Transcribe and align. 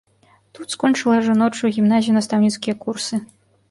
Тут 0.57 0.73
скончыла 0.75 1.19
жаночую 1.29 1.73
гімназію 1.79 2.13
і 2.17 2.19
настаўніцкія 2.19 2.83
курсы. 2.85 3.27